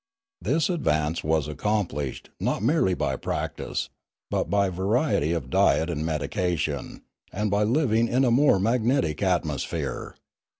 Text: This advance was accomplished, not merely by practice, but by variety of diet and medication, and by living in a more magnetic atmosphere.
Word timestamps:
This 0.41 0.67
advance 0.67 1.23
was 1.23 1.47
accomplished, 1.47 2.31
not 2.39 2.63
merely 2.63 2.95
by 2.95 3.15
practice, 3.17 3.89
but 4.31 4.49
by 4.49 4.67
variety 4.67 5.31
of 5.31 5.51
diet 5.51 5.91
and 5.91 6.03
medication, 6.03 7.03
and 7.31 7.51
by 7.51 7.61
living 7.61 8.07
in 8.07 8.25
a 8.25 8.31
more 8.31 8.59
magnetic 8.59 9.21
atmosphere. 9.21 10.15